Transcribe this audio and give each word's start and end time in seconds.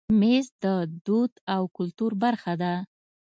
مېز 0.19 0.47
د 0.63 0.65
دود 1.05 1.33
او 1.55 1.63
کلتور 1.77 2.11
برخه 2.23 2.53
ده. 2.61 2.73